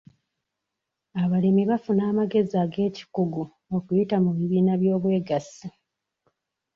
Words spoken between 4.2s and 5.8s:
mu bibiina by'obwegassi.